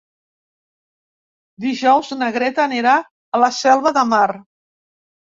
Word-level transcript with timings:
Dijous 1.65 2.09
na 2.21 2.29
Greta 2.37 2.63
anirà 2.63 2.93
a 3.01 3.41
la 3.43 3.51
Selva 3.59 3.93
de 3.99 4.05
Mar. 4.15 4.23